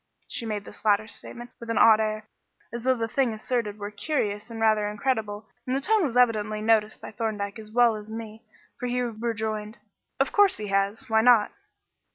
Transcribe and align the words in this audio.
She 0.27 0.47
made 0.47 0.65
this 0.65 0.83
latter 0.83 1.07
statement 1.07 1.51
with 1.59 1.69
an 1.69 1.77
odd 1.77 1.99
air, 1.99 2.25
as 2.73 2.83
though 2.85 2.95
the 2.97 3.07
thing 3.07 3.33
asserted 3.35 3.77
were 3.77 3.91
curious 3.91 4.49
and 4.49 4.59
rather 4.59 4.87
incredible, 4.89 5.47
and 5.67 5.75
the 5.75 5.79
tone 5.79 6.03
was 6.05 6.17
evidently 6.17 6.59
noticed 6.59 6.99
by 6.99 7.11
Thorndyke 7.11 7.59
as 7.59 7.71
well 7.71 7.95
as 7.95 8.09
me 8.09 8.43
for 8.79 8.87
he 8.87 8.99
rejoined 8.99 9.77
"Of 10.19 10.31
course 10.31 10.57
he 10.57 10.69
has. 10.69 11.07
Why 11.07 11.21
not?" 11.21 11.51